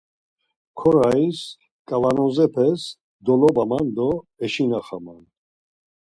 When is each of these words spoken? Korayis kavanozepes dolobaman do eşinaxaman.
Korayis 0.79 1.41
kavanozepes 1.87 2.81
dolobaman 3.25 3.85
do 3.95 4.09
eşinaxaman. 4.45 5.23